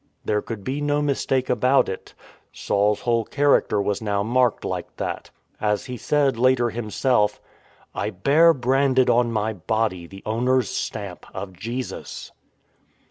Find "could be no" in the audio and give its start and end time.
0.41-0.99